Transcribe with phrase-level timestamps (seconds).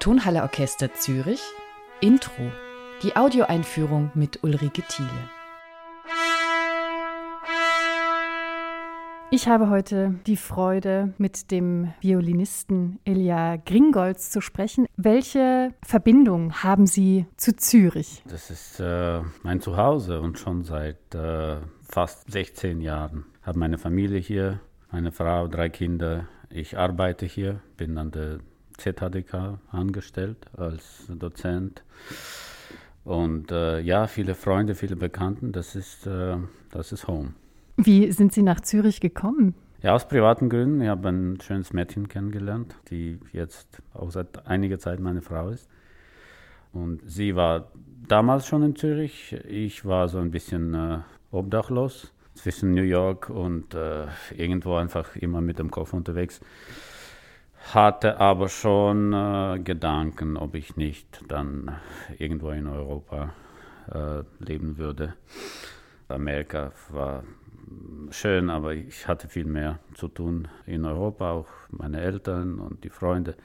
[0.00, 1.42] Tonhalle Orchester Zürich
[2.00, 2.50] Intro.
[3.02, 5.28] Die Audioeinführung mit Ulrike Thiele.
[9.30, 14.86] Ich habe heute die Freude, mit dem Violinisten Elia Gringolz zu sprechen.
[14.96, 18.22] Welche Verbindung haben Sie zu Zürich?
[18.26, 23.26] Das ist äh, mein Zuhause und schon seit äh, fast 16 Jahren.
[23.42, 26.26] Ich habe meine Familie hier, meine Frau, drei Kinder.
[26.48, 28.40] Ich arbeite hier, bin an der
[28.80, 31.82] ZHDK angestellt als Dozent.
[33.04, 36.36] Und äh, ja, viele Freunde, viele Bekannten, das ist, äh,
[36.70, 37.34] das ist Home.
[37.76, 39.54] Wie sind Sie nach Zürich gekommen?
[39.82, 40.82] Ja, aus privaten Gründen.
[40.82, 45.68] Ich habe ein schönes Mädchen kennengelernt, die jetzt auch seit einiger Zeit meine Frau ist.
[46.72, 47.72] Und sie war
[48.06, 49.34] damals schon in Zürich.
[49.48, 50.98] Ich war so ein bisschen äh,
[51.30, 56.40] obdachlos zwischen New York und äh, irgendwo einfach immer mit dem Kopf unterwegs.
[57.72, 61.76] Hatte aber schon äh, Gedanken, ob ich nicht dann
[62.18, 63.32] irgendwo in Europa
[63.92, 65.14] äh, leben würde.
[66.08, 67.22] Amerika war
[68.10, 72.90] schön, aber ich hatte viel mehr zu tun in Europa, auch meine Eltern und die
[72.90, 73.36] Freunde.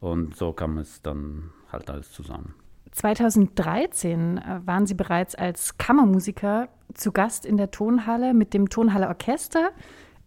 [0.00, 2.54] Und so kam es dann halt alles zusammen.
[2.92, 9.08] 2013 äh, waren Sie bereits als Kammermusiker zu Gast in der Tonhalle mit dem Tonhalle
[9.08, 9.70] Orchester.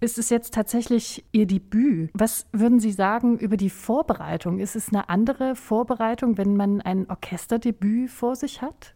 [0.02, 2.10] Ist es jetzt tatsächlich Ihr Debüt?
[2.16, 4.58] Was würden Sie sagen über die Vorbereitung?
[4.58, 8.96] Ist es eine andere Vorbereitung, wenn man ein Orchesterdebüt vor sich hat?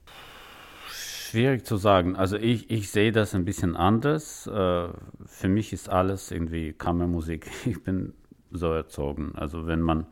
[0.90, 2.16] Schwierig zu sagen.
[2.16, 4.48] Also ich, ich sehe das ein bisschen anders.
[4.48, 4.88] Äh,
[5.28, 7.52] für mich ist alles irgendwie Kammermusik.
[7.68, 8.14] Ich bin
[8.50, 9.34] so erzogen.
[9.36, 10.08] Also wenn man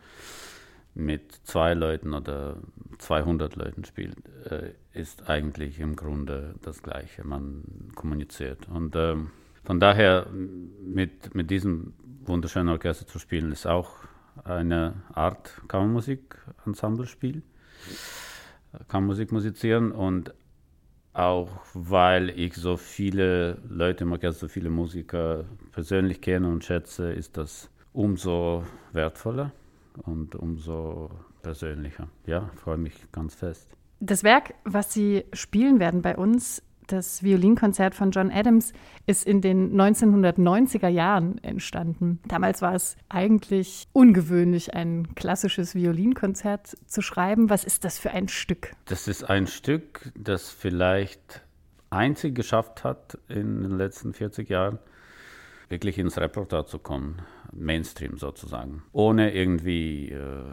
[0.94, 2.58] mit zwei Leuten oder
[3.00, 7.24] 200 Leuten spielt, äh, ist eigentlich im Grunde das Gleiche.
[7.24, 7.64] Man
[7.96, 8.70] kommuniziert.
[8.70, 9.32] Und ähm,
[9.64, 11.94] von daher mit, mit diesem
[12.26, 13.92] wunderschönen Orchester zu spielen, ist auch
[14.44, 17.44] eine Art Kammermusik-Ensemble-Spiel.
[18.88, 20.34] Kammermusik musizieren und
[21.14, 27.12] auch weil ich so viele Leute im Orchester, so viele Musiker persönlich kenne und schätze,
[27.12, 28.64] ist das umso
[28.94, 29.52] wertvoller
[30.04, 31.12] und umso
[31.44, 32.08] persönlicher.
[32.26, 33.70] Ja, freue mich ganz fest.
[34.00, 38.74] Das Werk, was Sie spielen werden bei uns, das Violinkonzert von John Adams
[39.06, 42.20] ist in den 1990er Jahren entstanden.
[42.28, 47.50] Damals war es eigentlich ungewöhnlich, ein klassisches Violinkonzert zu schreiben.
[47.50, 48.72] Was ist das für ein Stück?
[48.86, 51.42] Das ist ein Stück, das vielleicht
[51.90, 54.80] einzig geschafft hat in den letzten 40 Jahren,
[55.70, 57.22] wirklich ins Repertoire zu kommen,
[57.52, 60.44] Mainstream sozusagen, ohne irgendwie äh,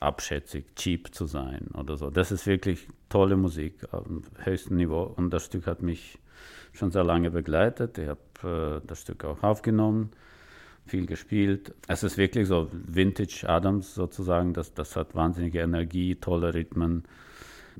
[0.00, 2.10] abschätzig, cheap zu sein oder so.
[2.10, 6.18] Das ist wirklich tolle Musik auf dem höchsten Niveau und das Stück hat mich
[6.72, 7.98] schon sehr lange begleitet.
[7.98, 10.12] Ich habe äh, das Stück auch aufgenommen,
[10.86, 11.74] viel gespielt.
[11.88, 17.04] Es ist wirklich so Vintage Adams sozusagen, das, das hat wahnsinnige Energie, tolle Rhythmen,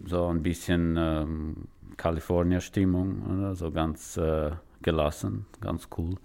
[0.04, 1.56] so ein bisschen ähm,
[1.96, 4.50] California-Stimmung, so ganz äh,
[4.82, 6.16] gelassen, ganz cool.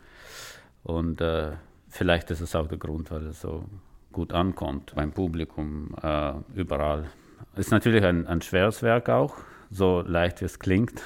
[0.84, 1.54] Und äh,
[1.90, 3.66] vielleicht ist es auch der Grund, weil es so
[4.12, 7.10] gut ankommt beim Publikum äh, überall.
[7.56, 9.36] Ist natürlich ein, ein schweres Werk auch,
[9.72, 11.02] so leicht wie es klingt,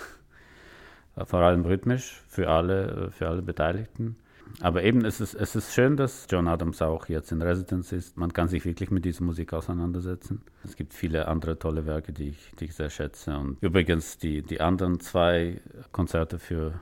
[1.15, 4.15] vor allem rhythmisch für alle, für alle Beteiligten.
[4.61, 8.17] Aber eben, es ist, es ist schön, dass John Adams auch jetzt in Residence ist.
[8.17, 10.41] Man kann sich wirklich mit dieser Musik auseinandersetzen.
[10.63, 13.37] Es gibt viele andere tolle Werke, die ich, die ich sehr schätze.
[13.37, 16.79] Und übrigens, die, die anderen zwei Konzerte für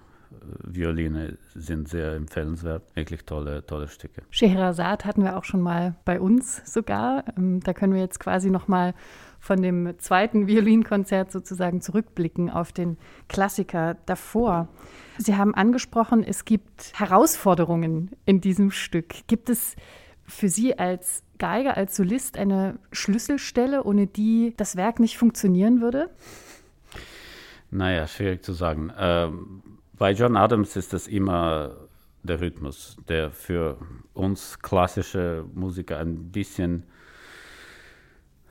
[0.64, 2.84] Violine sind sehr empfehlenswert.
[2.96, 4.22] Wirklich tolle, tolle Stücke.
[4.30, 7.24] Scheherazade hatten wir auch schon mal bei uns sogar.
[7.38, 8.94] Ähm, da können wir jetzt quasi noch mal
[9.40, 12.98] von dem zweiten Violinkonzert sozusagen zurückblicken auf den
[13.30, 14.68] Klassiker davor.
[15.18, 19.28] Sie haben angesprochen, es gibt Herausforderungen in diesem Stück.
[19.28, 19.76] Gibt es
[20.26, 26.10] für Sie als Geiger, als Solist eine Schlüsselstelle, ohne die das Werk nicht funktionieren würde?
[27.70, 28.92] Naja, schwierig zu sagen.
[28.98, 29.62] Ähm,
[29.98, 31.76] bei John Adams ist das immer
[32.24, 33.78] der Rhythmus, der für
[34.14, 36.84] uns klassische Musiker ein bisschen,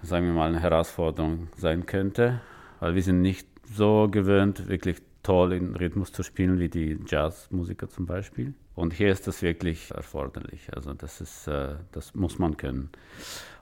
[0.02, 2.40] sagen wir mal, eine Herausforderung sein könnte,
[2.80, 7.88] weil wir sind nicht so gewöhnt, wirklich toll in Rhythmus zu spielen wie die Jazzmusiker
[7.88, 8.54] zum Beispiel.
[8.74, 10.68] Und hier ist das wirklich erforderlich.
[10.74, 12.90] Also das ist, äh, das muss man können.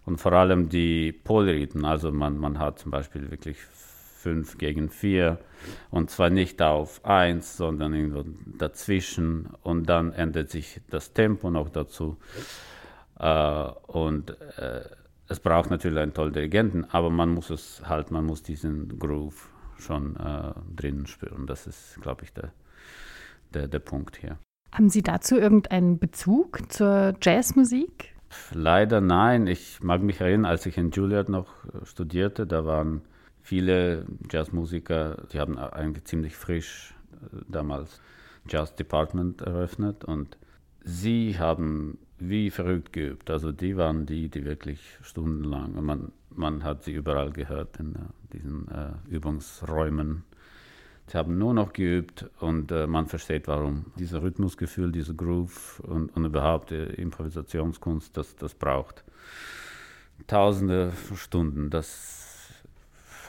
[0.05, 3.57] Und vor allem die Polyrhythmen, also man, man hat zum Beispiel wirklich
[4.25, 5.39] 5 gegen 4
[5.91, 8.25] und zwar nicht auf 1, sondern irgendwo
[8.59, 12.17] dazwischen und dann ändert sich das Tempo noch dazu.
[13.19, 14.81] Äh, und äh,
[15.29, 19.51] es braucht natürlich einen tollen Dirigenten, aber man muss es halt, man muss diesen Groove
[19.77, 21.47] schon äh, drinnen spüren.
[21.47, 22.51] Das ist, glaube ich, der,
[23.53, 24.39] der, der Punkt hier.
[24.73, 28.15] Haben Sie dazu irgendeinen Bezug zur Jazzmusik?
[28.53, 29.47] Leider nein.
[29.47, 31.49] Ich mag mich erinnern, als ich in Juilliard noch
[31.85, 33.03] studierte, da waren
[33.45, 38.01] viele Jazzmusiker, die haben eigentlich ziemlich frisch äh, damals
[38.49, 40.37] Jazz Department eröffnet und
[40.83, 43.31] sie haben wie verrückt geübt.
[43.31, 47.99] Also die waren die, die wirklich stundenlang, man, man hat sie überall gehört in uh,
[48.33, 50.25] diesen uh, Übungsräumen.
[51.07, 53.87] Sie haben nur noch geübt und uh, man versteht, warum.
[53.99, 59.05] Dieses Rhythmusgefühl, dieser Groove und, und überhaupt die Improvisationskunst, das, das braucht
[60.27, 61.69] tausende Stunden.
[61.71, 62.34] Das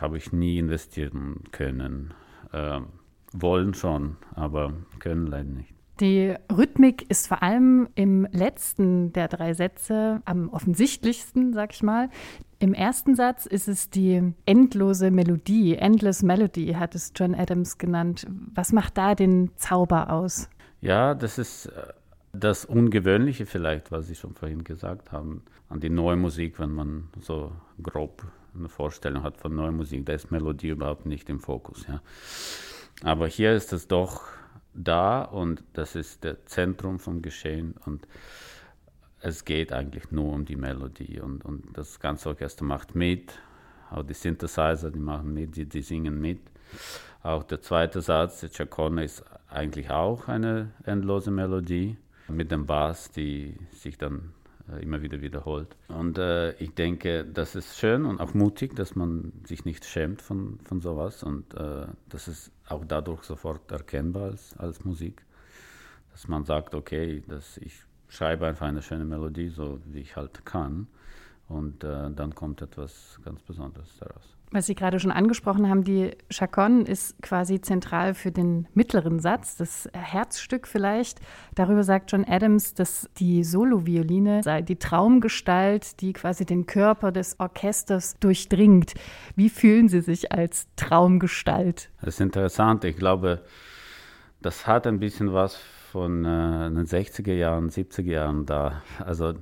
[0.01, 2.13] habe ich nie investieren können.
[2.53, 2.87] Ähm,
[3.33, 5.73] wollen schon, aber können leider nicht.
[5.99, 12.09] Die Rhythmik ist vor allem im letzten der drei Sätze am offensichtlichsten, sag ich mal.
[12.59, 18.27] Im ersten Satz ist es die endlose Melodie, Endless Melody hat es John Adams genannt.
[18.53, 20.49] Was macht da den Zauber aus?
[20.81, 21.93] Ja, das ist äh,
[22.33, 27.09] das Ungewöhnliche vielleicht, was Sie schon vorhin gesagt haben, an die neue Musik, wenn man
[27.21, 31.85] so grob eine Vorstellung hat von neuer Musik, da ist Melodie überhaupt nicht im Fokus.
[31.87, 32.01] Ja.
[33.03, 34.23] Aber hier ist es doch
[34.73, 38.07] da und das ist das Zentrum vom Geschehen und
[39.19, 43.33] es geht eigentlich nur um die Melodie und, und das ganze Orchester macht mit,
[43.89, 46.41] auch die Synthesizer, die machen mit, die, die singen mit.
[47.23, 51.97] Auch der zweite Satz, der Chacone, ist eigentlich auch eine endlose Melodie
[52.27, 54.33] mit dem Bass, die sich dann
[54.81, 55.75] immer wieder wiederholt.
[55.87, 60.21] Und äh, ich denke, das ist schön und auch mutig, dass man sich nicht schämt
[60.21, 65.23] von, von sowas und äh, das ist auch dadurch sofort erkennbar als, als Musik,
[66.11, 70.45] dass man sagt, okay, dass ich schreibe einfach eine schöne Melodie, so wie ich halt
[70.45, 70.87] kann
[71.47, 74.35] und äh, dann kommt etwas ganz Besonderes daraus.
[74.55, 79.57] Was Sie gerade schon angesprochen haben, die Chaconne ist quasi zentral für den mittleren Satz,
[79.57, 81.19] das Herzstück vielleicht.
[81.55, 87.37] Darüber sagt John Adams, dass die Solovioline sei die Traumgestalt, die quasi den Körper des
[87.37, 88.93] Orchesters durchdringt.
[89.35, 91.89] Wie fühlen Sie sich als Traumgestalt?
[91.99, 92.85] Das ist interessant.
[92.85, 93.41] Ich glaube,
[94.41, 95.57] das hat ein bisschen was
[95.91, 98.83] von äh, den 60er Jahren, 70er Jahren da.
[99.03, 99.33] Also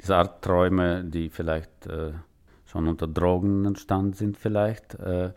[0.00, 2.12] diese Art Träume, die vielleicht äh,
[2.74, 4.96] schon unter Drogen entstanden sind vielleicht.
[4.96, 5.32] Äh,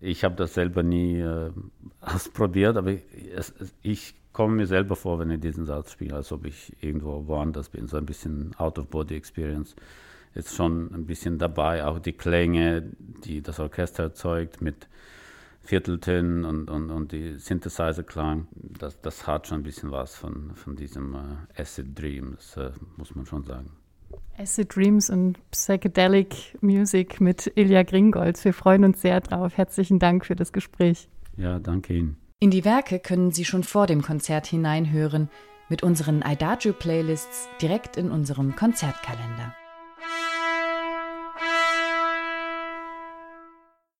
[0.00, 1.52] ich habe das selber nie äh,
[2.00, 2.96] ausprobiert, aber
[3.82, 7.68] ich, komme mir selber vor, wenn ich diesen Satz spiele, als ob ich irgendwo woanders
[7.68, 9.74] bin, so ein bisschen Out-of-Body-Experience.
[10.34, 12.90] Ist schon ein bisschen dabei, auch die Klänge,
[13.24, 14.88] die das Orchester erzeugt mit
[15.62, 20.76] Vierteltönen und, und, und die Synthesizer-Klang, das, das hat schon ein bisschen was von, von
[20.76, 23.79] diesem äh, Acid Dream, das muss man schon sagen.
[24.38, 28.44] Acid Dreams und Psychedelic Music mit Ilja Gringolz.
[28.44, 29.56] Wir freuen uns sehr drauf.
[29.56, 31.08] Herzlichen Dank für das Gespräch.
[31.36, 32.16] Ja, danke Ihnen.
[32.38, 35.28] In die Werke können Sie schon vor dem Konzert hineinhören
[35.68, 39.54] mit unseren Idagio-Playlists direkt in unserem Konzertkalender.